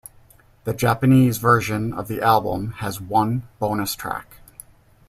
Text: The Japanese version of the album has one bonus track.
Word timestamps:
The 0.63 0.73
Japanese 0.73 1.37
version 1.37 1.93
of 1.93 2.07
the 2.07 2.21
album 2.23 2.71
has 2.79 2.99
one 2.99 3.47
bonus 3.59 3.93
track. 3.93 4.37